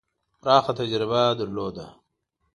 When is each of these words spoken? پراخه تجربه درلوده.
پراخه 0.41 0.73
تجربه 0.79 1.21
درلوده. 1.39 1.87